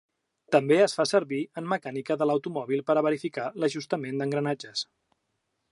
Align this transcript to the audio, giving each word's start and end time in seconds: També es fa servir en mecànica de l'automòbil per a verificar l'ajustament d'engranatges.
També 0.53 0.77
es 0.85 0.95
fa 0.99 1.05
servir 1.09 1.41
en 1.61 1.67
mecànica 1.73 2.17
de 2.21 2.27
l'automòbil 2.29 2.83
per 2.87 2.97
a 2.97 3.03
verificar 3.09 3.47
l'ajustament 3.65 4.23
d'engranatges. 4.23 4.87